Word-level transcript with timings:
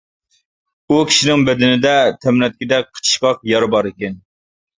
ئۇ 0.95 1.01
كىشىنىڭ 1.09 1.43
بەدىنىدە 1.49 1.91
تەمرەتكىدەك 2.25 2.91
قىچىشقاق 2.97 3.45
يارا 3.53 3.71
بار 3.77 3.93
ئىكەن. 3.93 4.19